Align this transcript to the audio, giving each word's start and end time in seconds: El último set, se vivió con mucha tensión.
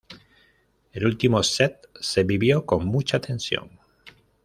El 0.93 1.05
último 1.05 1.43
set, 1.43 1.87
se 1.99 2.23
vivió 2.23 2.65
con 2.65 2.87
mucha 2.87 3.21
tensión. 3.21 3.69